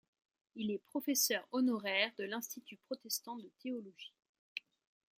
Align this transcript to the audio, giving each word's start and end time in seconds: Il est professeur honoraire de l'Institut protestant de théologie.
Il 0.55 0.71
est 0.71 0.79
professeur 0.79 1.47
honoraire 1.51 2.11
de 2.17 2.23
l'Institut 2.23 2.77
protestant 2.87 3.35
de 3.37 3.47
théologie. 3.59 4.15